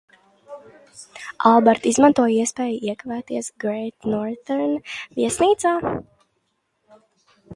[1.49, 4.73] "Albert, izmanto iespēju ievākties "Great Northern"
[5.21, 5.75] viesnīcā?"